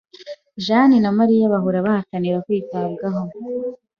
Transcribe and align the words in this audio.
Jane 0.65 0.97
na 1.03 1.11
Mariya 1.19 1.51
bahora 1.53 1.85
bahatanira 1.85 2.43
kwitabwaho. 2.45 3.21